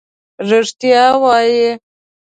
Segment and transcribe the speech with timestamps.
[0.49, 1.69] رښتیا وایې.